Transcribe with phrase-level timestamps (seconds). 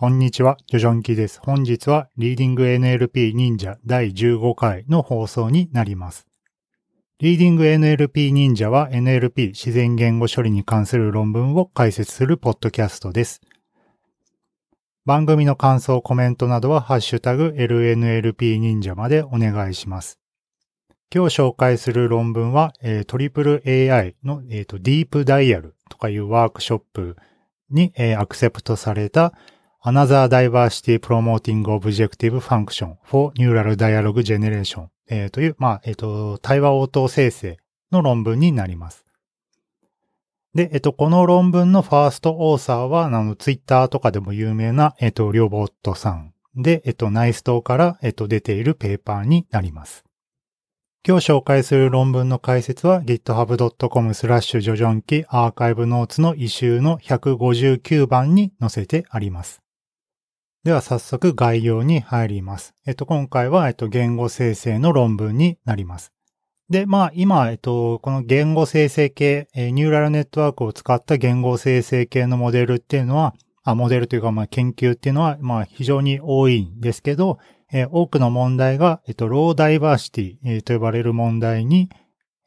[0.00, 1.40] こんにちは、ジョジョンキです。
[1.42, 6.26] 本日はリーディング NLP 忍者第15回の放送になります。
[7.18, 13.42] リーディング NLP 忍者は NLP 自然言語処理に関する論文を解説するポッドキャストです。
[15.04, 20.18] 番組の感想、コメントなどはハッシュタグ LNLP 忍者までお願いします。
[21.14, 27.16] 今日紹介する論文は、えー、トリプル AI の、えーと、ディープダイヤルとかいうワークショップ
[27.68, 29.34] に、えー、アクセプトされた
[29.82, 37.56] Another Diversity Promoting Objective Function for Neural Dialogue Generation、えー、という、まあ、えっ、ー、と、対話応答生成
[37.90, 39.06] の論文になります。
[40.54, 50.04] で、えっ、ー、と、この論文のファーストオーサーは、あの、ツイッターとかでも有名な、えっ、ー、と、リョボットさんで、えっ、と、ナイストから、えっ、と、出ているペーパーになります。
[51.08, 59.62] 今日紹介する論文の解説は github.com スラッシュジョジョンキアーカイブノーツの異臭の159番に載せてあります。
[60.62, 62.74] では早速概要に入ります。
[62.86, 66.12] えっと、今回は、えっと、言語生成の論文になります。
[66.68, 77.38] で、まあ、今、えっと、この言語生成系、えニューラルネットワークを使った言語生成系のモデルっていうのは、あ、モデルというか、まあ、研究っていうのは、まあ、非常に多いんですけど、
[77.72, 81.88] えー、多くの問題が、えっと、ローダイバーシティ、え、と呼ばれる問題に、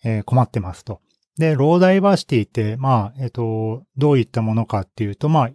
[0.03, 1.01] えー、困ってますと。
[1.39, 5.49] で、ローダイバーシティって、まあ、えっと、どういったものかっていうと、まあ、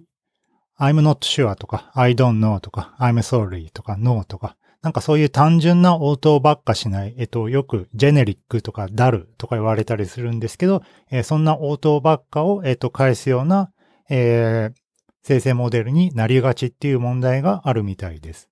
[0.78, 13.72] I'm not sure とか、I don't know とか、I'm sorry とか、no とか、なんかそういう単純な応答ばっかしない、えっと、よくジェネリックとかダルとか言われたりするんですけど、えー、そんな応答ばっかを、えっと、返すような、
[14.08, 14.80] えー、
[15.22, 18.48] 生成モデルになりがちっていう問題があるみたいです。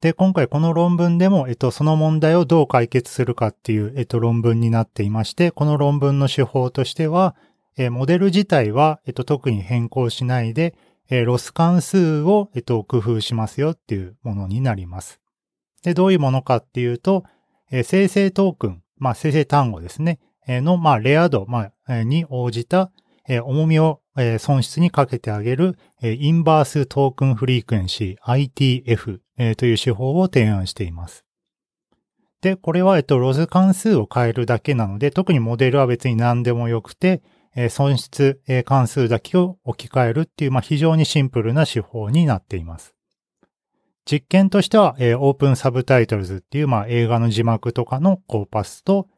[0.00, 7.36] で、今回この論文でも、えっと、その問題をどう解決するかっていう、えっと、論文になっていまして、この論文の手法としては、
[7.76, 10.74] えー、モデル自体は、えっと、特に変更しないで、
[11.08, 15.20] えー、ロス関数を、えっと、工夫しますよっていうものになります。
[15.82, 17.24] で、どういうものかっていうと、
[17.70, 22.90] えー、生成トークン、まあ、生成単語ですね、えー、の、まあ、レア度、まあ、に応じた、
[23.28, 31.24] えー、重みを、えー、損失にかけてあげる、えー、 inverse token frequency ITF、えー、という手法を提案しています。
[32.40, 37.22] で、これは、えっと、ロス関数を変えるだけなので、特にモデルは別に何でもよくて、
[37.70, 42.94] 損失関数だけを置き換えるっていう、まあ、非常にシンプルな手法になっています。
[44.04, 49.08] 実験としては、オープンサブタイトルズっていう、まあ、映画の字幕とかのコーパスと、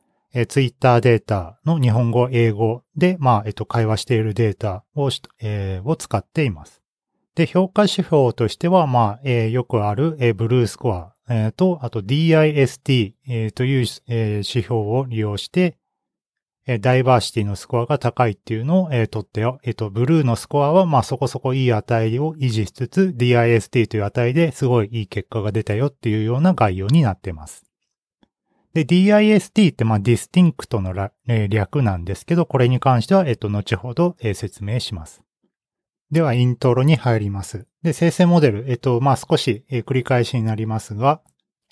[0.49, 5.11] ツイッターデータの日本語、英語で、まあ、えっと、会話しているデータを、
[5.41, 6.83] えー、を使っています。
[7.35, 15.79] で、評価指標としては、まあ、えー、よくある、えー、ブルースコア、えー、と、あと DIST、えー、という、えー、指標を利用して、
[16.77, 19.59] ダイバーシティのスコアが高いっていうのを、えー、取ってよ。
[19.63, 27.65] えっ、ー、と、 BLEU のスコアは、まあそこそこいい値を維持しつつ、DIST という値ですごいいい結果が出たよっていうような概要になっています。
[28.75, 30.91] で、DIST って、まあ、 distinct の、
[31.27, 35.23] えー、略なんですけど、これに関しては、えっ、と、後ほど、え、説明します。
[36.11, 37.67] では、イントロに入ります。
[37.83, 41.23] で、生成モデル、えっ、と、まあ、少し、え繰り返しになりますが、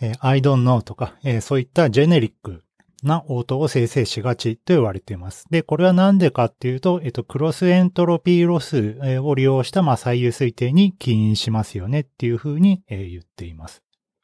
[0.00, 2.62] え I don't know とか、えそういったジェネリック
[3.06, 5.46] な応答を生成しがちと言われています。
[5.50, 13.82] で、これはなんでかっていうと、えっと、クロスエントロピーロスを利用した、まあ、最優推定に起因しますよねっていうふうに、え言っています。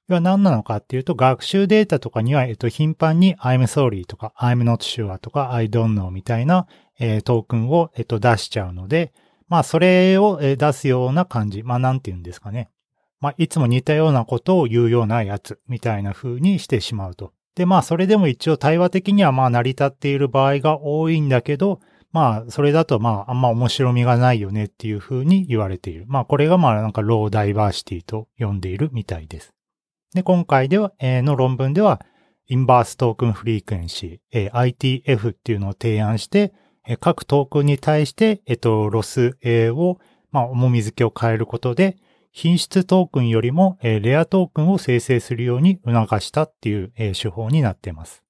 [0.09, 6.67] では何なのかっていうと、学習データとかには、えっと、頻繁に I'm sorry とか I'm not sure とか I don't know みたいな、
[6.99, 9.13] えー、トークンを、えっと、出しちゃうので、
[9.49, 11.63] まあ、それを出すような感じ。
[11.63, 12.71] まあ、なんて言うんですかね。
[13.21, 17.33] まあ、いつも似たようなことを言うようなやつみたいな風にしてしまうと。
[17.55, 21.81] で、まあ、それでも一応対話的にはまあ、成り立っている場合が多いんだけど、
[22.13, 26.05] まあ、それだとまあ、あんま面白みがないよねっていう風に言われている。
[26.09, 29.53] まあ、これがまあ、なんか low diversity と呼んでいるみたいです。
[30.15, 32.01] で、今回では、えー、の論文では、
[32.49, 36.53] inverse token frequency、えー、ITF っていうのを提案して、
[36.87, 39.99] えー、各トークンに対して、えっ、と、ロス、えー、を、
[40.31, 41.97] まあ、重み付けを変えることで、
[42.33, 48.23] 頻出トークンよりも、え、レアトークンを生成するように促したっていう、え、手法になっています。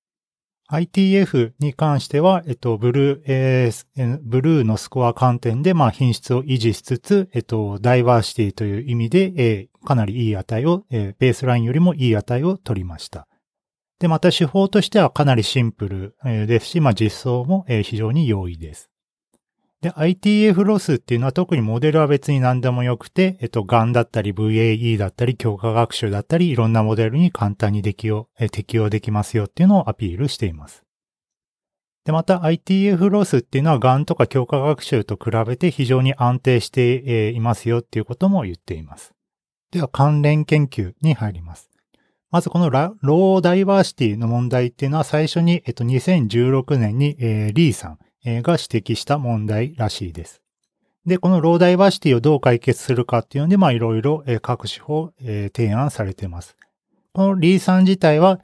[0.68, 13.28] ITF に関しては、えっと、ブルー、えー、ブルーのスコア観点で、まあ、品質を維持しつつ、えっと、ダイバーシティという意味で、えー、かなりいい値を、えー、ベースラインよりもいい値を取りました。
[13.98, 18.91] で、また手法としてはかなりシンプルですし、まあ、実装も非常に容易です。
[19.82, 30.84] で、ITF ロスっていうのは特にモデルは別に何でもよくて、えっと、GAN だったり VAE だったり強化学習だったりいろんなモデルに簡単に適用、え適用できますよっていうのをアピールしています。
[32.04, 39.12] で、また ITF ロスっていうのは GAN とか強化学習と比べて非常に安定していますよっていうことも言っています。
[39.72, 41.70] では関連研究に入ります。
[42.30, 50.42] まずこのローダイバーシティの問題っていうのは最初に、えっと、2016年に、えー、リーさん、が指摘した問題らしいです。
[51.06, 56.56] で、このローダイバーシティをどう解決するかっていうので、まあいろいろ、各手法、提案されています。
[57.12, 58.40] このリーさん自体は、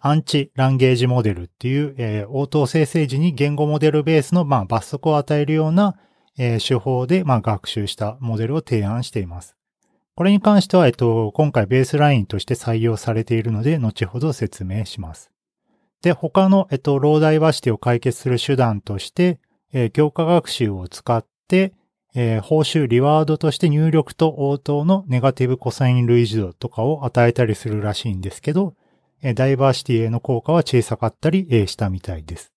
[0.00, 5.96] アンチランゲージモデルっていう、応答生成時に言語モデルベースの、まあ、罰則を与えるような、
[6.36, 9.56] 手法で、まあ、学習したモデルを提案しています。
[10.14, 15.30] これに関しては、えっと、今回ベースラインとして採用されているので、後ほど説明します。
[16.06, 19.40] で、他の、えっと、ローダイバーシティを解決する手段として、
[19.72, 21.72] えー、強化学習を使って、
[22.14, 28.76] えー、報酬、リワードとして入力と応答のネガティブコサイン類似度とかを与えたりするらしいんですけど、
[29.20, 32.52] えー、ダイバーシティへの効果は小さかったり、えー、したみたいです。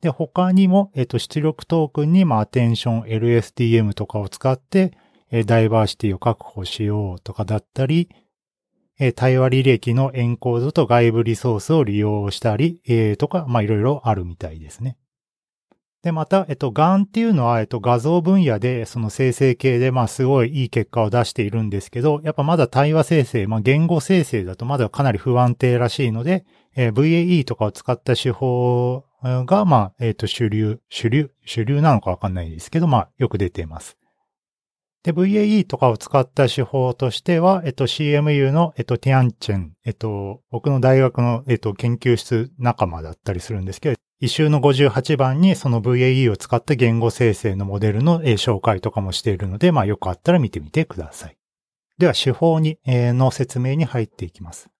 [0.00, 4.96] で、他にも、えっ、と、出力トークンに、まあ、アテンション、LSDM とかを使って、
[5.30, 8.08] えダイバーシティを確保しようとかだったり、
[8.98, 14.96] え対話履歴のエンコードと外部リソースを利用したり、えー、とか、まいろいろあるみたいですね。
[16.02, 26.44] で、また、えっと、GAN っていうのは、えっと、画像分野で、その生成系で、まあ、すごいいい結果を出しているんですけど、やっぱまだ対話生成、まあ、言語生成だとまだかなり不安定らしいので、
[26.76, 33.98] えー、VAE とかを使った手法が、まあ、えっと、主流、主流、主流なのかわかんないですけど、まあ、よく出ています。
[35.06, 51.36] で、VAE とかを使った手法としては、えっと、CMU の、えっと、ティアンチェン、えっと、僕の大学の、えっと、研究室仲間だったりするんですけど、一周の58番にその VAE を使った言語生成のモデルの、紹介とかもしているので、まあ、よかったら見てみてください。
[51.98, 54.70] では、手法に、えー、の説明に入っていきます。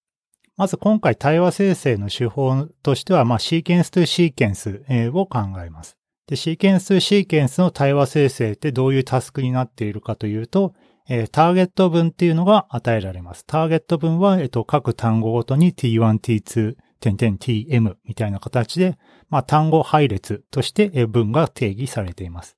[0.56, 4.82] まず今回対話生成の手法としては、まあ、シーケンストゥシーケンス
[5.12, 5.96] を考えます。
[6.26, 10.74] で、シーケンスシーケンスの対話生成ってどういうタスクになっているかというと、
[11.08, 13.44] えー、ターゲット文っていうのが与えられます。
[13.46, 22.56] ターゲット文は、えっ、と、各単語ごとに t1、t2、点 tm みたいな形で、まあ、単語配列として文が定義されています。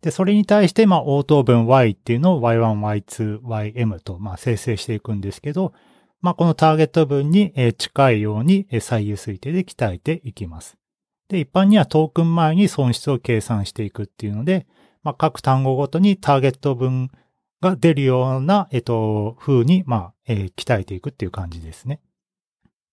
[0.00, 5.72] で、それに対して、まあ、応答文 y っていうのを y1、y2、ym と、まあ、生成していくんですけど、
[6.20, 10.76] まあ、このターゲット文に近いように最尤推定で鍛えていきます。
[11.28, 14.66] で、一般にはトークン毎に損失を計算していくっていうので、
[15.02, 17.10] まあ、各単語ごとにターゲット文
[17.60, 22.00] が出るような、えっと、風に、まあ、えー、鍛えていくっていう感じですね。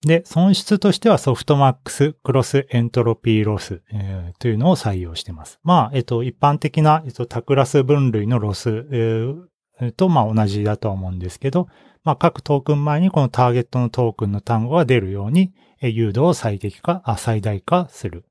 [0.02, 5.60] で、損失としては softmax、cross entropy loss、えー、というのを採用しています。
[5.64, 11.68] まあ、えっと、一般的な、えっと、多クラス分類のロス、えー、と、まあ、同じだとは思うんですけど、
[12.04, 18.26] まあ、各トークン毎にこのターゲットのトークンの単語が出るように、尤度を最適化、あ最大化する。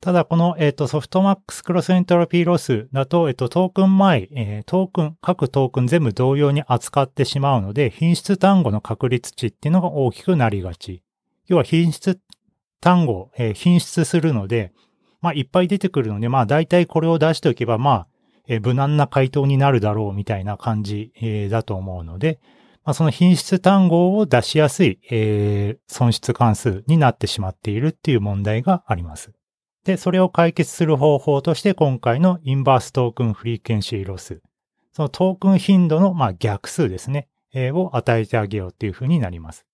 [0.00, 11.02] ただ、この、えっ、ー、と、 softmax cross entropy loss だと、えっ、ー、と、トークン毎、えー、トークン、各トークン全部同様に扱ってしまうので、頻出単語の確率値っていうのが大きくなりがち。
[11.46, 12.20] 要は頻出
[12.82, 14.72] 単語、えー、頻出するので、
[15.22, 18.06] まあ、いっぱい出てくるので、まあ、大体これを出しておけば、まあ、
[18.46, 22.40] えー、無難な回答になるだろうみたいな感じ、えー、だと思うので、
[22.84, 29.32] まあ、その品質単語を出しやすい、えー、損失関数になってしまっているっていう問題があります。
[29.84, 34.42] で、それを解決する方法として今回のインバーストークンフリーケンシーロス、
[34.92, 39.66] そのトークン頻度の、まあ、逆数ですね、えー、を与えてあげようっていうふうになります。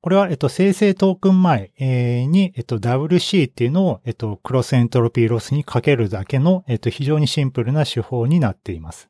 [0.00, 9.08] これは、えっと、生成トークン前、えー、に、えっと、WC っていうのを、えっと、クロスエントロピーロスにかけるだけの、えっと、非常にシンプルな手法になっています。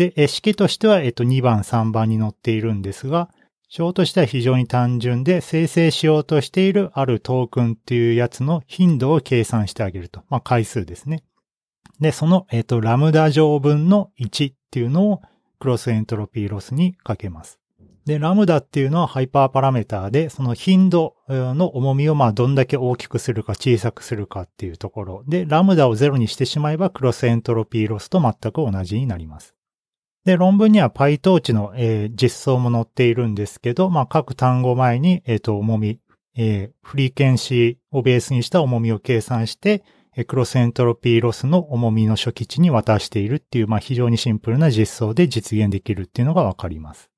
[0.00, 3.28] で、式としては、えっと、2番、3番に載っているんですが、
[3.68, 10.22] 章としては非常に単純で、生成しようとしているあるトークンっていうやつの頻度を計算してあげると。
[10.30, 11.22] まあ、回数ですね。
[12.00, 15.20] で、その、えっと、ラムダ乗分の1っていうのを
[15.58, 17.60] クロスエントロピーロスにかけます。
[18.06, 29.54] で、ラムダっていうのはハイパーパラメーターで、その頻度の重みをまあどんだけ大きくするか小さくするかっていうところで、ラムダをゼロにしてしまえばクロスエントロピーロスと全く同じになります。
[30.24, 35.98] で、論文には PyTorch の、えー、実装も載っているんですけど、まあ、各単語前に、えっ、ー、と、重み、
[36.36, 39.82] えー、フリーケンシーをベースにした重みを計算して、
[40.16, 47.10] えクロスエントロピーロスの重みの初期値に渡しているっていう、まあ、非常にシンプルな実装で実現できるっていうのがわかります。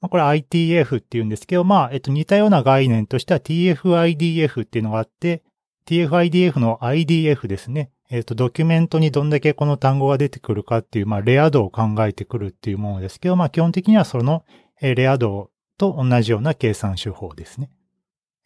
[0.00, 5.42] まあ、これ ITF っていうんですけど、まあ、えっと、似たような概念としては TFIDF っていうのがあって、
[5.86, 7.90] TFIDF の IDF ですね。
[8.12, 14.44] えっ、と、ドキュメントにどんだけこの単語が出てくるかっていう、まあ、レア度を考えてくるっていうものですけど、まあ、基本的にはその、
[14.82, 17.70] えレア度と同じような計算手法ですね。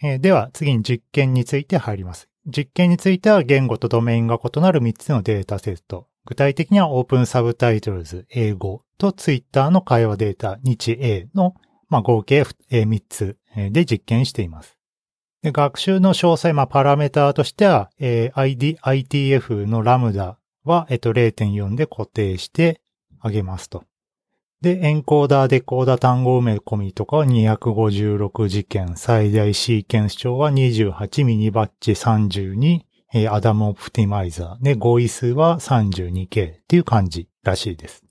[0.00, 2.28] えでは、次に実験について入ります。
[2.46, 6.06] 実験については言語とドメインが異なる3つのデータセット。
[6.26, 11.54] 具体的にはオープンサブタイトルズ英語と Twitter の会話データ日 A の、
[11.88, 14.75] まあ、合計3つで実験しています。
[15.52, 22.80] 学習の詳細、まあ、パラメーターとしては、えー、ID、ITF のラムダは、えっと、0.4で固定して
[23.20, 23.84] あげますと。
[24.62, 32.80] で、エンコーダー、デコーダー単語埋め込みとかは256事件、最大シーケンス長は28ミニバッチ32、
[33.12, 38.05] えー、アダムオプティマイザーで、合意数は 32K っていう感じらしいです。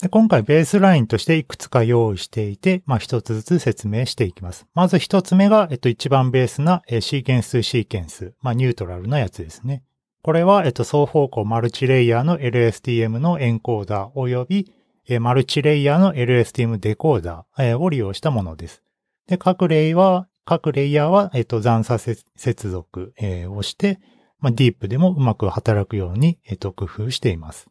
[0.00, 4.66] で今回ベースラインとしていくつか用意していて、まあ一つずつ説明していきます。
[4.74, 9.82] まず一つ目が、えっと一番ベースな、シーケンスシーケンス、まあニュートラルなやつですね。
[10.20, 14.72] これは、えっと双方向マルチレイヤーの LSTM のエンコーダー及び、
[15.08, 18.82] えー、マルチレイヤーの LSTM デコーダー、えー、を利用したものです。
[19.28, 22.24] で、各レイは、各レイヤーは、えっと残差接
[22.70, 23.98] 続、えー、をして、
[24.40, 27.68] まあ、ディープでもうまく働くように、えっと工夫しています。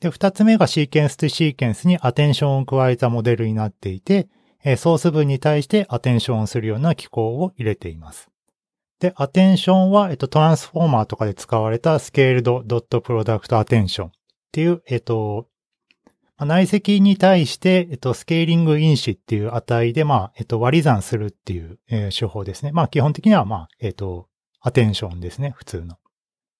[0.00, 4.28] で、二つ目がシーケンスとシーケンスにアテンションを加えたモデルになっていて、
[4.76, 8.30] ソース文に対してアテンションをするような機構を入れています。
[9.00, 14.10] で、アテンションは、えっと、トランスフォーマーとかで使われた scaled dot product attention っ
[14.52, 15.48] ていう、えっと、
[16.38, 22.72] 内積に対して、えっと、スケーリング因子っていう値で、まあ、えっと、割り算するっていう、えー、手法ですね。
[22.72, 24.28] まあ、基本的には、まあ、えっと、
[24.60, 25.96] アテンションですね、普通の。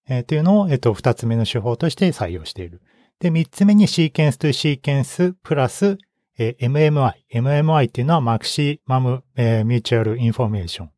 [0.07, 2.81] えー、というのを、えっと、二つ目の手法として採用している。
[3.19, 5.97] で、三つ目に sequence to sequence plus、
[6.37, 7.13] えー、MMI。
[7.33, 10.89] MMI っていうのは maximum、えー、 mutual information。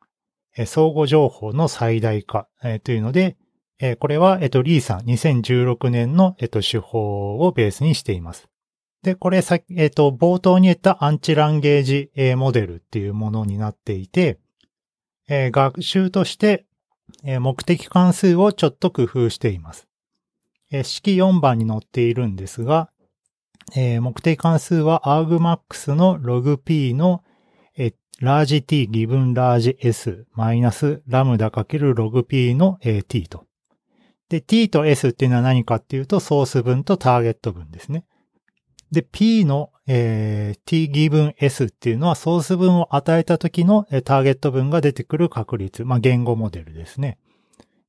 [0.57, 3.37] えー、相互情報の最大化、えー、というので、
[3.79, 8.49] えー、これは、えっ、と、リーさん2016年の、えっ、と、手法をベースにしています。
[9.03, 14.39] で、これさ、えっ、と、冒頭に言ったアンチランゲージ、えー、モデルっていうものになっていて、
[15.29, 16.65] えー、学習として、
[17.23, 19.86] えー、目的関数をちょっと工夫しています。
[20.71, 22.89] え式4番に載っているんですが、
[23.75, 27.23] えー、目的関数は argmax の logp の、
[27.77, 33.45] えー、large t ギブン large s マイナスラムダかける logp の、えー、t と。
[34.29, 38.05] で、t と s っていうのは何かっていうとソース分とターゲット分ですね。
[38.91, 45.83] で、p の、えー、t ギブン s っていうのはソース分を与えた時の、えー、ターゲット分が出てくる確率。
[45.83, 47.17] まあ、言語モデルですね。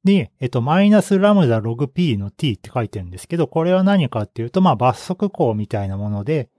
[0.04, 6.50] に、えっと、マイナスラムダログ P の T って書いてるんですけど、これは何かっていうと、まあ、罰則項みたいなもので、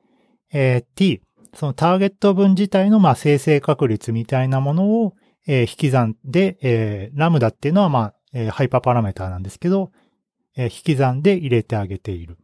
[0.52, 1.22] えー、T、
[1.54, 5.14] そのターゲット分自体の、まあ、生成確率みたいなものを、
[5.48, 9.92] えー、引き算で、えー、ラムダっていうのは、まあ、えー、ハイパーパラメーターなんですけど、
[10.56, 12.38] えー、引き算で入れてあげている。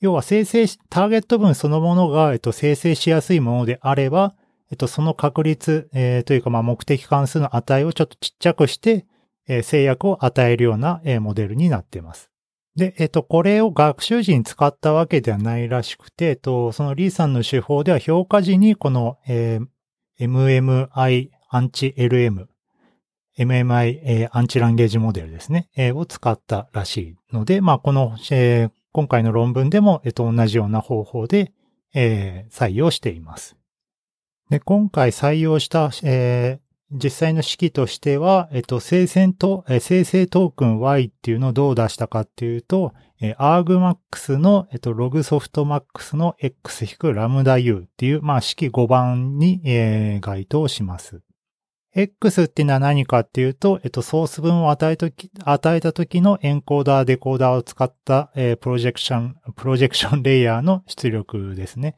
[0.00, 4.34] 要は生成しターゲット分そのものが、えっと、生成しやすいものであれば、
[4.70, 9.06] えっと、その確率、えー、というか、まあ、目的関数の値をちょっとちっちゃくして、
[9.50, 12.30] え制約を与えるような、えモデルになっています。
[12.76, 19.58] で、えっと、これを学習時に使ったわけではないらしくて、えっと、そのリーさんの手法では評価時にこの、え、
[20.20, 22.46] MMI アンチ LM、
[23.38, 31.52] MMI、え、アンチランゲージモデルですね、え、を使ったらしいので、まあ、この、え、今回の論文でも、えっと、同じような方法で、
[31.92, 33.56] え、採用しています。
[34.48, 36.60] で、今回採用した、え、
[36.92, 51.20] 実際の式としては、えっと、生成と、生成トークン Y っていうのをどう出したかっていうと、え argmax の、えっと、logsoftmax の x-lambda-u っていう、まあ、式5番に、えー、該当します。
[51.94, 61.96] X っていうのは何かっていうと、えっと、ソース分を与えとき、与えた時のエンコーダー、デコーダーを使った、えー、プロジェクション、プロジェクションレイヤーの出力ですね。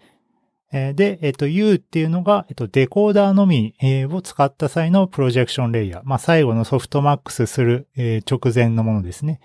[0.72, 3.74] で、えっと、U っていうのが、えっと、デコーダーのみ
[4.10, 6.02] を使った際のプロジェクションレイヤー。
[6.04, 7.88] まあ、最後のソフトマックスする
[8.28, 9.40] 直前のものですね。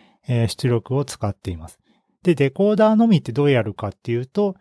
[0.48, 1.80] 出力を使っています。
[2.24, 4.56] で、デコーダーのみってどうやるかっていうと、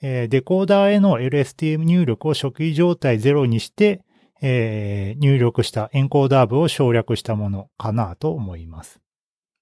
[0.00, 4.04] デコーダーへの LSTM 入力を初期状態0にして、
[4.40, 9.00] 入力したエンコーダー部を省略したものかなと思います。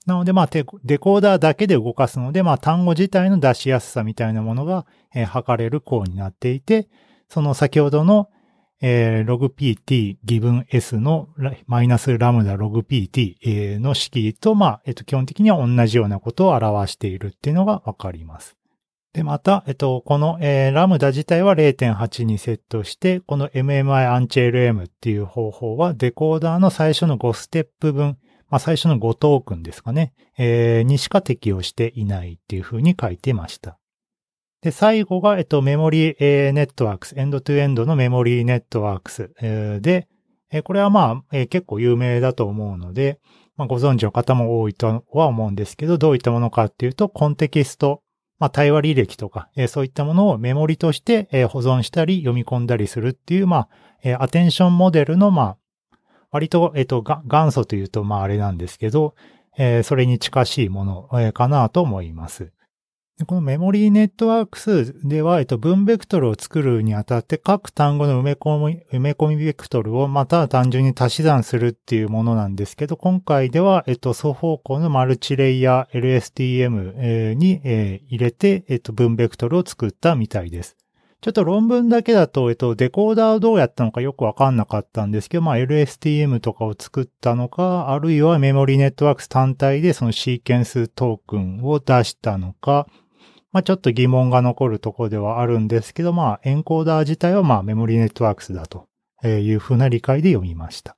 [0.06, 6.88] なので、まあ、デコーダーだけで動かすので、まあ、単語自体の出しやすさみたいなものが、えー、測れる項になっていて、
[7.28, 8.28] その先ほどの、
[8.80, 11.28] えー、logpt ギブン s の
[11.66, 18.56] マイナスラムダ logpt、えー、の式と、まあ、えっ、と、基本的には同じようなことを表しているっていうのがわかります。
[19.12, 28.16] で、また、えっと、この、えー、ラムダ自体は0.8にセットして、この MMI アンチ LM っていう方法はデコーダーの最初の5ステップ分、
[28.52, 33.78] まあ、最初の5トークンですかね、えー、にしか適用していないっていうふうに書いてました。
[34.61, 39.30] で、最後が、えっと、メモリー、ネットワークス、エンドトゥエンドのメモリーネットワークス、
[39.80, 40.06] で、
[40.64, 43.21] これはまあ、えー、結構有名だと思うので、
[43.56, 48.02] まあ、ご存知の方も多いとは思うんですけど、どういったものかっていうと、コンテキスト、
[48.38, 53.68] まあ、対話履歴とか、えー、そういったものをメモリとして、えー、保存したり読み込んだりするっていう、まあ、
[54.02, 55.56] えー、アテンションモデルの、まあ、
[56.33, 59.15] 割と、えっ、と、元祖というと、まあ、あれなんですけど、
[59.57, 62.53] えー、それに近しいもの、えー、かなと思います。
[63.27, 80.77] このメモリーネットワークスでは、えっと、分ベクトルを作るにあたって各単語の埋め込み、埋め込みベクトルをまた単純に足し算するっていうものなんですけど、今回では、えっと、双方向のマルチレイヤー LSTM に、えー、入れて、えっと、分ベクトルを作ったみたいです。
[81.23, 92.88] ちょっと論文だけだと、えっと、デコーダーをどうやったのかよくわかんなかったんですけど、まあ、LSTM とかを作ったのか、あるいはメモリーネットワークス単体でそのシーケンストークンを出したのか、
[93.52, 98.88] まあちょっと疑問が残るところではあるんですけど、まあエンコーダー自体はまあメモリーネットワークスだと
[99.25, 100.97] いうふうな理解で読みました。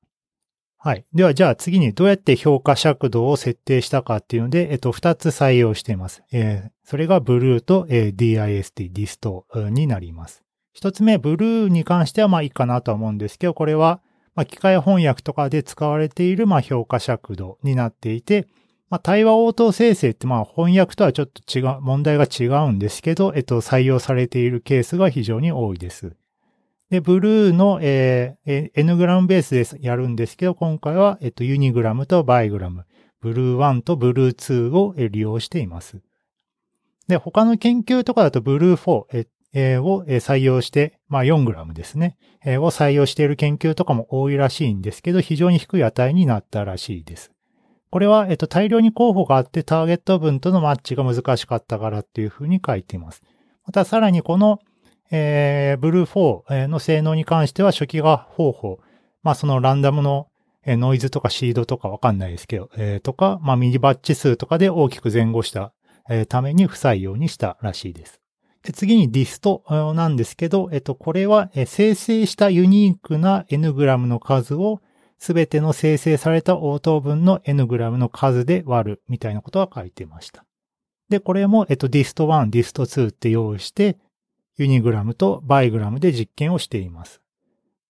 [0.85, 1.07] はい。
[1.15, 6.23] では、じゃあ次にどうやって評価尺度を設定したかっていうので、えっと、二つ採用しています。
[6.31, 10.45] えー、それがブルーと、えー、DIST、DIST になります。
[10.75, 14.03] 一つ目、ブルーに関してはまあいいかなとは思うんですけど、これは、
[14.35, 18.47] まあ、機械翻訳とかで使われている、まあ、評価尺度になっていて、
[18.91, 26.15] まあ、対話応答生成ってまあ翻訳とはちょっと違う、問題が違うんですけど、えっと、採用されているケースが非常に多いです。
[26.91, 32.85] で、ブルーの、えー、N グラムベースでやるんですけど、今回は、えっと、ユニグラムとバイグラム、
[33.21, 36.03] ブルー1とブルー2を利用しています。
[37.09, 47.31] で、他の研究とかだとブルー4、えー、を採用して、まあ4グラムですね、を採用している研究とかも多いらしいんですけど、非常に低い値になったらしいです。
[47.91, 53.23] これは、えっと、大量に候補があってターゲット分とのマッチが難しかったからっていうふうに書いています。
[53.65, 54.59] またさらにこの、
[55.11, 58.81] えー、ブルー4の性能に関しては初期化方法、
[59.23, 60.29] まあそのランダムの
[60.67, 65.73] ノイズとかシードとかわかんないですけど、えー、とか、まあミニバッチ数とかで大きく前後した、
[66.29, 68.21] ために不採用にしたらしいです。
[68.63, 69.63] で次にディスト
[69.95, 74.81] なんですけど、えっと、これは生成したユニークな N グラムの数を
[75.19, 80.45] すべての生成された応答分の N グラムの数で割るみたいなことは書いてました。
[81.11, 83.99] で、これも、えっと、dist1、dist2 って用意して、
[84.57, 87.21] ユニグラムとバイグラムで実験をしています。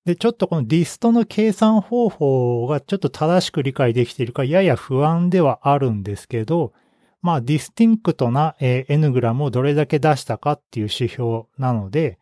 [0.04, 6.72] で、ちょっとこのディストの計算方法がちょっと正しく理解できているかやや不安ではあるんですけど、
[7.22, 12.18] まあ、ディスティンクトな N グラムをどれだけ出したかっていう指標なので、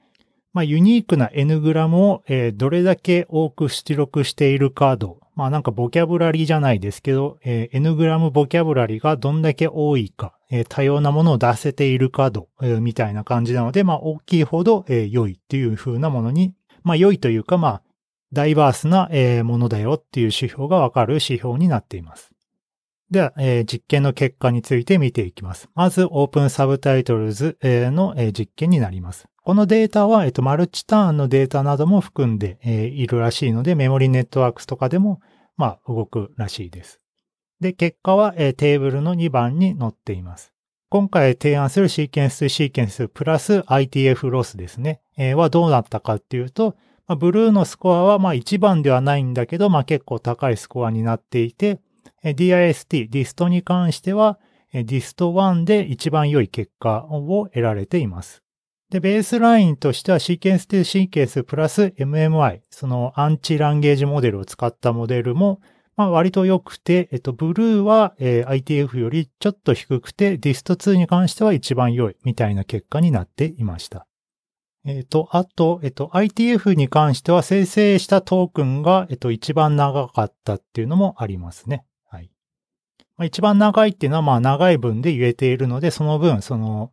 [0.52, 2.24] まあ、ユニークな N-gram を、
[2.54, 5.21] どれだけ多く出力しているかと。
[5.34, 17.82] まあなんかボキャブラリーじゃないですけど、えー、N グラムボキャブラリーがどんだけ多いか、えー、多様なものを出せているかと、えー、みたいな感じなので、まあ大きいほど、えー、良いっていう風なものに、まあ良いというか、まあ、
[18.32, 22.32] diverse な、えー、ものだよっていう指標がわかる指標になっています。
[23.10, 25.68] では、えー、実験の結果について見ていきます。
[25.74, 29.28] まず、 OpenSubtitles の実験になります。
[29.44, 35.20] このデータは、えっと、 multi-turn のデータなども含んで、えー、いるらしいので、 memory networks とかでも、
[35.56, 37.00] まあ、動くらしいです。
[37.60, 40.52] で、結果は、えー、テーブルの2番に載っています。
[40.90, 46.76] 今回提案するシーケンスシーケンスプラス ITF ロスですね、えー、はどうなったかっていうと、
[47.08, 51.80] まあ、 BLEU のスコアはまあ1番ではないんだけど、まあ結構高いスコアになっていて、
[52.22, 54.38] DIST、ディストに関しては、
[54.72, 58.42] ディスト1で一番良い結果を得られています。
[58.92, 65.62] で、ベースラインとしてはシーケンス2シーケンスプラス MMI、その anti-language モデルを使ったモデルも、
[65.96, 74.06] まあ割と良くて、えっと、 BLEU は、え、ITF よりちょっと低くて、 DIST 2に関しては一番良いみたいな結果になっていました。
[74.84, 81.86] えっ、と、あと、えっ、と、ITF に関しては生成したトークンが、えっ、と、一番長かったっていうのもありますね。
[82.10, 82.30] はい。
[83.16, 86.92] まあ、一番長いっていうのは、まあ、長い分で言えているので、その分、その、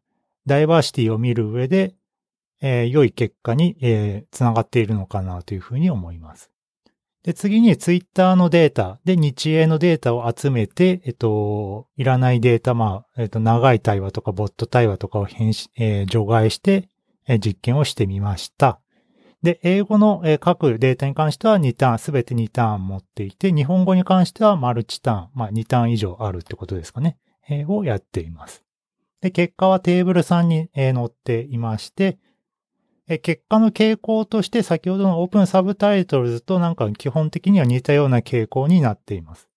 [0.50, 1.96] ダイバーシティを見る上で、
[2.62, 6.52] えー、良い結果に、えー、つながっているのかなというふうに思います。
[7.24, 16.90] で、次にツイッターのデータで日英のデータを集めて、えっと、いらないデータ、まあ、えっと、長い対話とかボット対話とかを変し、えー、除外して、
[17.28, 18.80] えー、実験をしてみました。
[19.44, 27.18] で、英語の、えー、各データに関しては2ターン、すべて2ターン持っていて、日本語に関してはマルチターン、まあ2ターン以上あるってことですかね、
[27.50, 28.64] えー、をやっています。
[29.22, 32.18] で、結果はテーブル3に載っていまして、
[33.22, 39.50] 結果の傾向として先ほどの OpenSubtitles となんか基本的には似たような傾向になっています。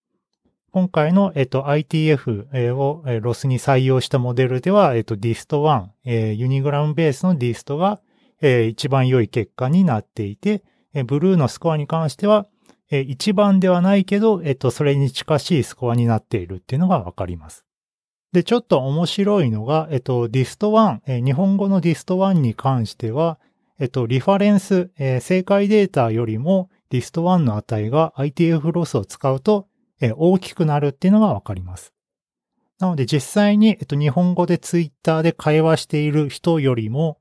[0.70, 8.00] 今回の、えっと、ITF をロスに採用したモデルでは、えっと、 DIST 1、え unigram ベースの DIST が、
[8.40, 10.62] 一番良い結果になっていて、
[10.94, 12.46] え BLEU のスコアに関しては、
[12.90, 17.66] え一番ではないけど、えっと、それに近しいスコアになっているっていうのがわかります。
[18.32, 23.38] で、ちょっと面白いのが、えっと、 DIST 1、えー、日本語の DIST 1に関しては、
[23.78, 29.68] えっと、リファレンス、えー、正解データよりもディスト1の値が ITF ロスを使うと、
[30.00, 31.92] えー、大きくなるっていうのがわかります。
[32.78, 37.18] なので実際に、えっと、日本語でツイッターで会話している人よりも、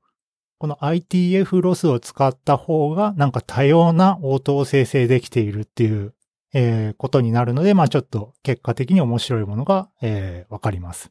[0.58, 6.14] この ITF ロスを使った方がなんか多様な応答を生成できているっていう、
[6.52, 11.10] えー、ことになるので、まあちょっと結果的に面白いものが、えー、わかります。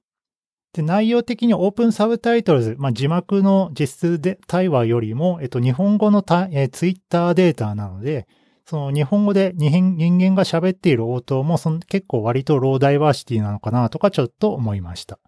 [0.74, 8.28] で、内容的に OpenSubtitles、まあ字幕の実質で対話よりも、えっと、日本語のた、えー、ツイッターデータなので、
[8.66, 15.20] その日本語で人間が喋っている応答もその結構割と low diversity なのかなとかちょっと思いました。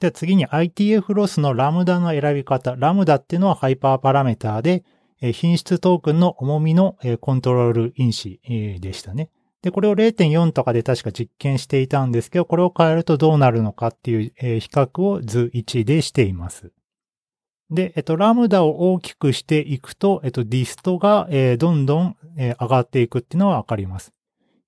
[0.00, 2.74] で、次に ITF ロスのラムダの選び方。
[2.74, 4.82] ラムダっていうのはハイパーパラメーターで、
[5.20, 8.40] 品質トークンの重みのコントロール因子
[8.80, 9.30] でしたね。
[9.62, 16.72] で、これを0.4とかで確か実験していたんですけど、これを変えるとどうなるのかっていう比較を図1でしています。
[17.70, 21.28] で、えっと、ラムダを大きくしていくと、えっと、ディストが、
[21.58, 24.12] どんどん、上がっていくっていうのはわかります。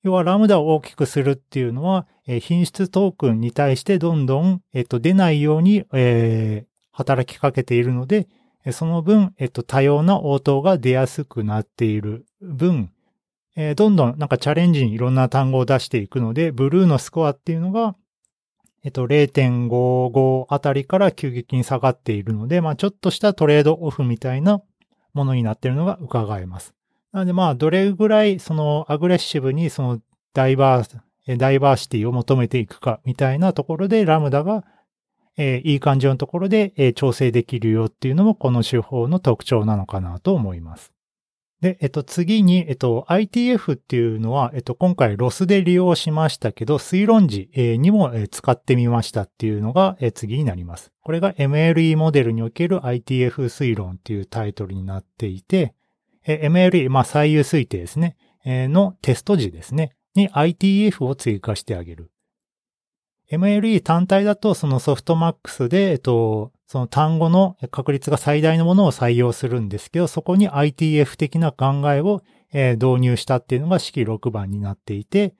[0.03, 2.07] 要はラムダを大きくするっていうのは、
[2.41, 8.29] 品質トークンに対してどんどん、えっ、と、出ないように、え、働きかけているので、
[8.70, 12.92] その分、えっと、多様な応答が出やすくなっている分、
[13.57, 17.96] えー、どんどんなんかチャレンジにいろんな単語を出していくので、ブルーのスコアっていうのが、
[18.85, 24.62] えっと、0.55あたりから急激に下がっているので、まあちょっとしたトレードオフみたいな
[25.12, 26.75] ものになっているのが伺えます。
[27.12, 30.01] なのでまあ、どれぐらいそのアグレッシブにその
[30.33, 34.64] ダイバー、ダイバーシティを求めていくかみたいなところでラムダが、
[35.37, 40.92] えー、いい感じのところで、えー、調整できるよっていうのもこの手法の特徴なのかなと思います。
[41.62, 50.90] で、えっと、次に、えっと、ITF っていうのは、えっと、今回ロスで利用しましたけど、推論時にも使ってみましたっていうのが次になります。
[51.03, 55.75] これが MLE モデルにおける ITF 推論っていうタイトルになっていて、
[56.27, 62.11] MLE、まあ、最優推定ですね、のテスト時ですね、に ITF を追加してあげる。
[63.33, 72.23] MLE 単体だとそのソフトマックスで、えっと、その単語の確率が最大のものを採用するんですけど、そこに ITF 的な考えを、
[72.55, 75.35] え導入したっていうのが式6番になっていて、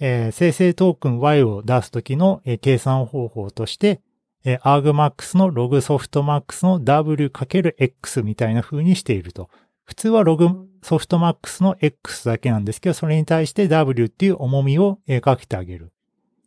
[0.00, 4.00] えー、生成トークン Y を出すときの、え計算方法として、
[4.44, 9.48] えー、argmax の log ソフトマックスの W×X みたいな風にしていると。
[9.84, 10.48] 普通はログ
[10.82, 15.93] ソフトマックスの X だけなんですけど、それに対して W っていう重みをかけてあげる。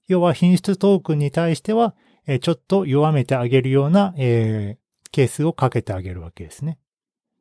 [0.07, 1.95] 要は品質トークンに対しては、
[2.41, 6.79] ちょっと弱めてあげるような、ケースをかけてあげるわけですね。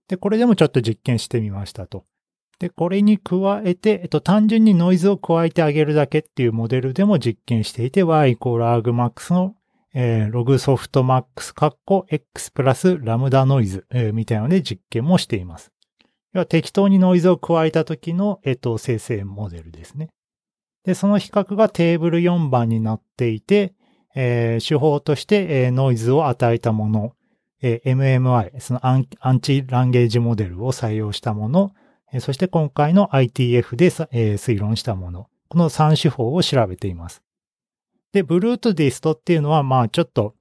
[0.09, 2.05] で、これでもちょっと実験してみましたと。
[2.59, 9.57] で、これに加えて、えっと、単純にノイズを加えてあげるだけっていうモデルでも実験していて、y イコール argmax の、
[9.93, 15.73] えー、ログソフトマックスカッコ x プラスラムダノイズ、えー、みたいなので実験もしています。
[16.33, 20.11] 要は適当にノイズを加えた時の、えっと、生成モデルですね。
[20.87, 23.75] で、その比較がテーブル4番になっていて、
[24.15, 27.13] えー、手法として、えー、ノイズを与えたもの、
[27.61, 31.73] えー、MMI、そのアンアンチランゲージモデルを採用したもの、
[32.13, 37.21] えー、そして今回の ITF で、えー、推論したもの、この3手法を調べています。
[38.13, 40.35] で、ブルートディストっていうのは、まあちょっと、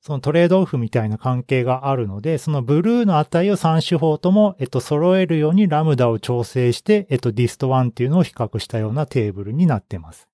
[0.00, 10.30] そのトレードオフみたいな関係があるので、そのブルーの値を3手法とも、えっと、揃えるようにラムダを調整して、えっと、ディスト1っていうのを比較したようなテーブルになってます。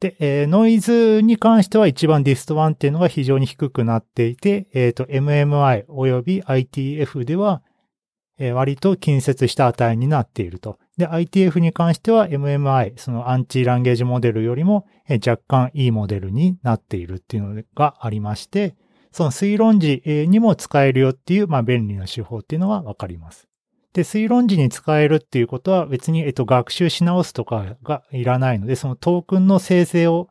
[0.00, 7.62] で、えー、ノイズに関しては一番ディスト1っていうのが非常に低くなっていて、えっ、ー、と、MMI 及び ITF では、
[8.36, 10.78] えー、割と近接した値になっていると。
[10.96, 18.74] で、ITF に関しては MMI、そのアンチランゲージモデルよりも、えー、若干いいモデルになっているっていうのがありまして、
[19.14, 23.46] その推論時にも使えるよっていう、まあ、便利な手法っていうのはわかります。
[23.92, 30.30] で、推論時に使えるっていうことは別に、えっと、学習し直すとかがいらないので、そのトークンの生成を、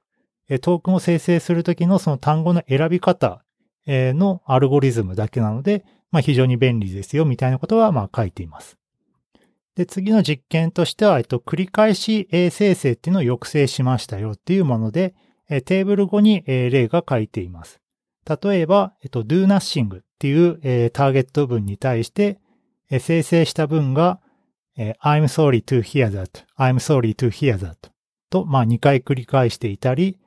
[0.61, 3.45] トークンを生成するときのその単語の選び方
[3.87, 8.77] のアルゴリズムだけなので、まあ、非常に便利ですよみたいなことはまあ書いています。
[9.75, 15.15] で、次の実験としては、えっと、繰り返し生成っていうのを抑制しましたよっていうもので、
[15.47, 17.79] テーブル後に例が書いています。
[18.27, 22.39] 例えば、えっと、do nothing っていう、えー、ターゲット文に対して、
[22.89, 24.19] えー、生成した文が、
[24.77, 27.91] えー、I'm sorry to hear that, I'm sorry to hear that
[28.29, 30.19] と、まあ、2回繰り返していたり、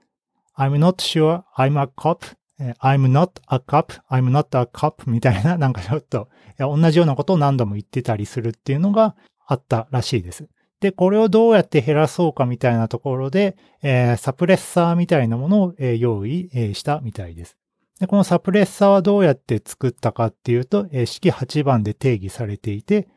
[0.57, 2.37] I'm not sure I'm a cop,
[2.81, 6.29] I'm not a cop, I'm not a cop みたいな、 なんかちょっと、
[6.59, 10.49] 同じようなことを何度も言ってたりするっていうのがあったらしいです。
[10.81, 17.57] で、これをどうやって減らそうかみたいなところで、えー、サプレッサーみたいなものを、えー、用意、えー、したみたいです。
[18.01, 23.09] で、このサプレッサーはどうやって作ったかっていうと、え、式8番で定義されていて、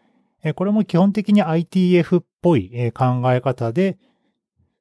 [0.44, 3.98] え、これも基本的に ITF っぽい、え、考え方で、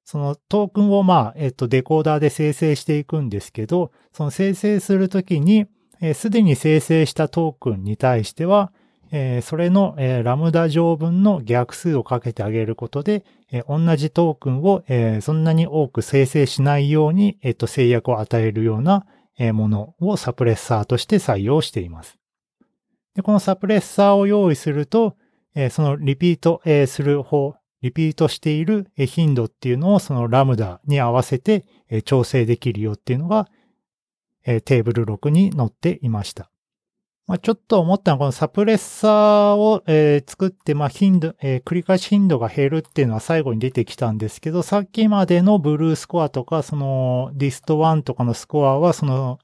[0.05, 5.67] そのトークンをまあ、えっ、と、デコーダーで生成していくんですけど、その生成するときに、
[6.15, 8.73] す、で、に生成したトークンに対しては、
[9.11, 19.07] え、それの、え、ラムダ乗分の逆数をかけてあげることで、え、同じトークンを、えそんなに多く生成しないように、えっと、制約を与えるような、
[19.53, 22.19] ものをサプレッサーとして採用しています。
[23.15, 25.17] でこのサプレッサーを用意すると、
[25.71, 31.65] そのリピート、する方、リピートしている頻度っていうのをそのラムダに合わせて
[32.05, 33.49] 調整できるよっていうのが、
[34.45, 36.51] テーブル6に載っていました。
[37.29, 49.39] まあ、ちょっと思ったのは、このサプレッサーを、えー、作って、まあ、頻度、えー、繰り返し頻度が減るっていうのは最後に出てきたんですけど、さっきまでのブルースコアとか、その、ディスト1とかのスコアは、その、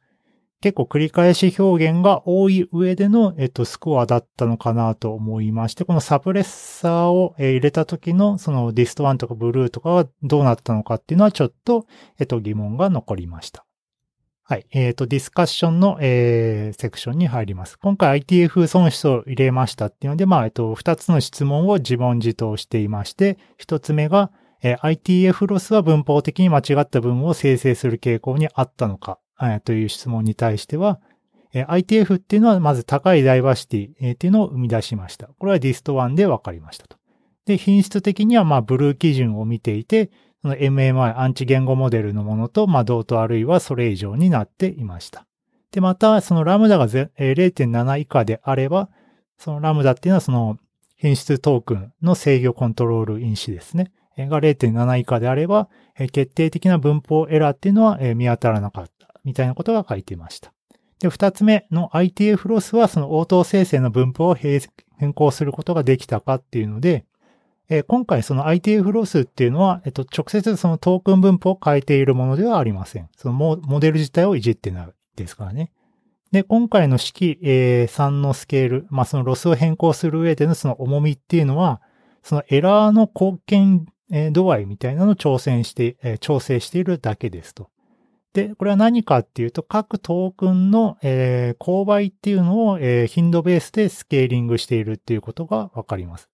[0.62, 11.85] 結構繰り返し表現が多い上での、えっと、スコアだったのかなと思いまして、この suppressor を入れた時の、その DIST 1とか BLEU とかはどうなったのかっていうのはちょっと、
[12.18, 13.66] えっと、疑問が残りました。
[14.46, 14.66] はい。
[14.72, 17.78] えっ、ー、と、ディスカッションの、えー、セクションに入ります。
[17.78, 24.30] 今回 ITF 損失を入れましたっていうので、まあ、えっ、と、二つの質問を自問自答していまして、一つ目が、
[24.62, 31.00] えー、ITF ロスは文法的に間違った文を生成する傾向にあったのか、えー、という質問に対しては、
[31.54, 35.28] えー、ITF っていうのはまず高いダイバーシティ、え、っていうのを生み出しました。
[35.38, 36.98] これはディスト1で分かりましたと。
[37.46, 40.11] で、品質的にはまあ、ブルー基準を見ていて、
[40.44, 45.26] その MMI、アンチ言語モデルのものと、まあ、同等あるいはそれ以上になっていました。
[45.70, 48.90] で、また、そのラムダが0.7以下であれば、
[49.38, 50.59] そのラムダっていうのはその
[50.96, 53.90] 品質トークンの制御コントロール因子ですね。
[54.18, 55.70] が0.7以下であれば、
[56.12, 59.14] 決定的な文法エラーっていうのは見当たらなかった。
[59.24, 60.52] みたいなことが書いていました。
[60.98, 64.61] で、二つ目の ITF ロスはその応答生成の分布を変
[65.14, 67.07] 更することができたかっていうので、
[67.68, 73.09] えー、今回その ITF ロスっていうのは、えっと、直接そのトークン分布を変えているものではありません。
[73.16, 75.70] そのモデル自体をいじってないですからね。
[76.33, 81.81] で、今回の式、えー、3のスケール、まあ、そのロスを変更する上でのその重みっていうのは、
[82.22, 83.87] そのエラーの貢献
[84.33, 87.70] 度合いみたいなのを挑戦して、えー、調整しているだけですと。
[88.33, 96.29] で、これは何かっていうと、各トークンの、えー、購買っていうのを、えー、頻度ベースでスケーリングしているっていうことがわかります。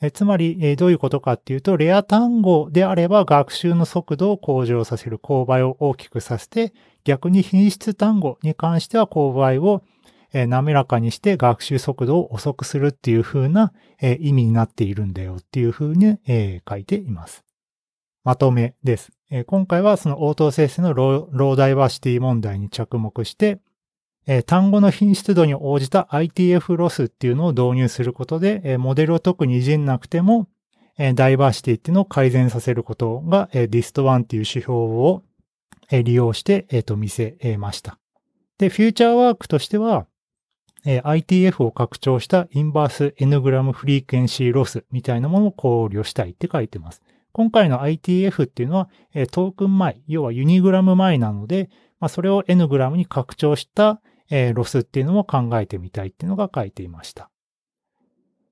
[0.00, 6.72] えつまり、えどういうことかっていうと、レア単語であれば学習の速度を向上させる、勾配を大きくさせて、
[7.04, 9.82] 逆に品質単語に関しては勾配を
[10.34, 17.44] え滑らかにして学習速度を遅くするっていう風な、え意味になっているんだよっていう風に、え書いています。
[18.24, 19.12] まとめです。
[19.46, 23.60] 今回はその応答生成の low diversity 問題に着目して、
[24.26, 30.48] え単語の頻度に応じた ITF ロスっていうのを導入することで、えモデルを特にいじんなくても、
[30.96, 35.22] えダイバーシティっていうのを改善させることが、え DIST 1っていう指標を、
[35.90, 37.98] え利用して、えっ、と見せました。
[38.56, 40.06] で、フューチャーワークとしては、
[40.86, 47.02] え ITF を拡張したインバース N グラムフリークエンシーロスみたいなものを考慮したいって書いてます。
[47.32, 51.68] 今回の ITF っていうのは、えトークン前、要は unigram 前なので、
[52.00, 57.30] まあ、それを N グラムに拡張したえー、ロスっていうのも考えてみたいっていうのが書いていました。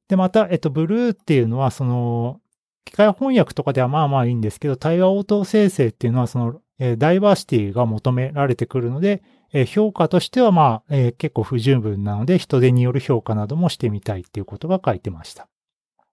[0.09, 2.41] で、また、えっと、 BLEU っていうのは、その、
[2.85, 15.49] 機械翻訳とかではまあまあいいんですけど、対話応答生成っていうのは、その、えー、ダイバーシティが求められてくるので、えー、評価としてはまあ、えー、結構不十分なので、人手による評価などもしてみたいっていうことが書いてました。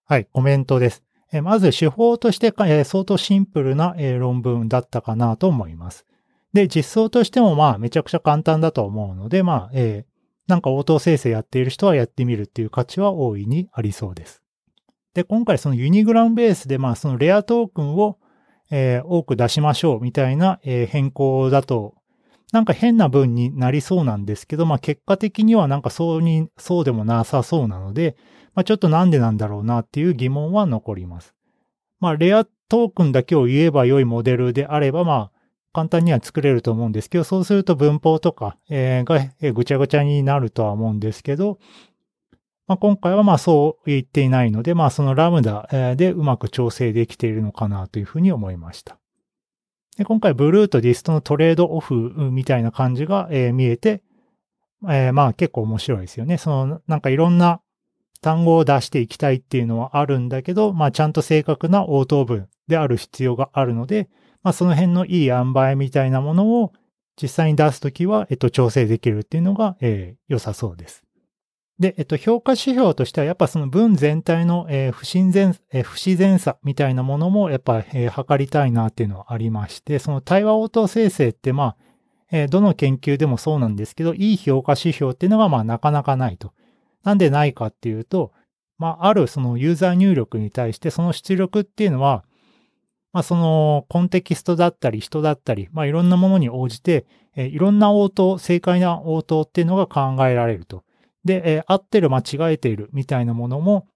[0.06, 1.04] はい、コメントです。
[1.32, 6.06] えまず手法として、え相当シンプルな、え論文だったかなと思います。
[6.54, 10.10] で、実装としてもまあめちゃくちゃ簡単だと思うので、まあ、えー、
[10.48, 14.42] なんか応答生成やっている人はやってみるっていう価値は大いにありそうです。
[15.14, 18.18] で、今回そのユニグラムベースでまあそのレアトークンを、
[18.72, 21.96] えー、多く出しましょうみたいな、えー、変更だと、
[22.52, 28.16] なんか変な文になりそうなんですけど、まあ結果的にはなんかそうに、そうでもなさそうなので、
[28.56, 31.36] まあちょっとなんでなんだろうなっていう疑問は残ります。
[32.00, 35.39] まあレアトークンだけを言えば良いモデルであれば、まあ
[35.74, 39.20] 簡単には作れると思うんですけど、そうすると文法とか、え、が、
[39.54, 41.60] ぐちゃぐちゃになるとは思うんですけど、
[42.68, 49.00] まあ、今回はまあそう言っていないので、まあそのラムダでうまく調整できているのかなというふうに思いました。
[49.98, 51.96] で今回ブルーとディストのトレードオフ
[52.32, 54.04] みたいな感じが、え、見えて、
[54.84, 56.38] えー、まあ結構面白いですよね。
[56.38, 57.60] そのなんかいろんな
[58.22, 64.10] 単語を出していきたいっていうのはあるんだけど、まあちゃんと正確な応答文である必要があるので、
[64.44, 66.74] まあその辺のいい塩梅みたいなものを
[67.22, 71.04] 実際に出すときは、えっと、調整できるっていうのが、えー、良さそうです。
[71.80, 81.78] で、えっと、評価指標としては、やっぱその文全体の、えー、不自然、えー、不自然さみたいなものも、やっぱ、えー、測りたいなっていうのはありまして、その対話応答生成って、まあ、
[82.32, 86.52] えー、どの研究でもそうなんですけど、いい評価指標っていうのが、まあ、なかなかないと。
[87.04, 88.34] なんでないかっていうと、
[88.78, 92.26] まあ、あるそのユーザー入力に対して、その出力っていうのは、
[93.12, 100.84] まあ、そのコンテキストだったり人だったり、まあ、いろんなものに応じて、えー、いろんな応答、正解な応答っていうのが考えられると。
[101.26, 103.88] で、えー、合ってる、間違えているみたいなものも、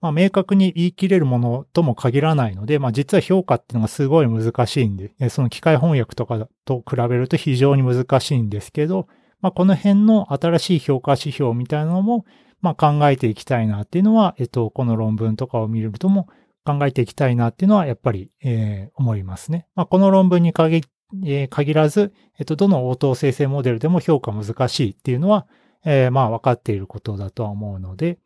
[0.00, 9.06] まあ、明確に言い切れるものとも限らないので、まあ、実は評価っていうのがすごい難しいんで、その機械翻訳とかと比べると非常に難しいんですけど、
[9.40, 12.24] まあ、この辺の新しい評価指標みたいなのも、
[12.62, 16.28] まあ、考えていきたいなっていうのは、えっと、この論文とかを見るとも
[16.64, 19.66] 考えていきたいなっていうのは、やっぱり、えー、思いますね。
[19.74, 20.82] まあ、この論文に限,、
[21.24, 25.46] えー、限らず、えっと、どの応答生成モデルでも評価難しいっていうのは、
[25.84, 28.18] えー、まあ分かっていることだとは思うので、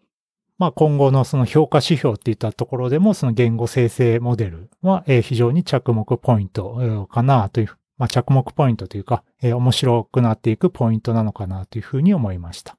[0.59, 12.77] まあ今後のその評価指標っていったところでもその言語生成モデルは、えー、非常に着目ポイントかなという、まあ着目ポイントというか、えー、面白くなっていくポイントなのかなというふうに思いました。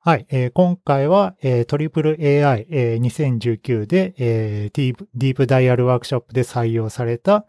[0.00, 0.26] はい。
[0.30, 7.46] えー、今回は、えー、トリプル AI、えー、2019で、えー、ディープディープダイヤルワークショップで採用された、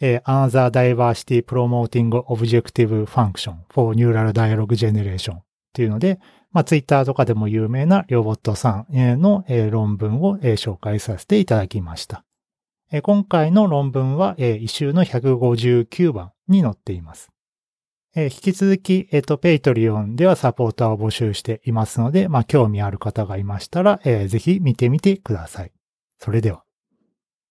[0.00, 6.18] えー、Another Diversity Promoting Objective Function for Neural Dialogue Generation っていうので、
[6.50, 12.24] まあ、ツイッターとかでも有名なリョボットさんの論文を紹介させていただきました。
[13.02, 17.30] 今回の論文は一周の159番に載っています。
[18.14, 25.72] 引き続き、えっと、ペイトリオンではサポーターを募集していますので、まあ、興味ある方がいましたら、ぜひ見てみてください。
[26.18, 26.64] それでは。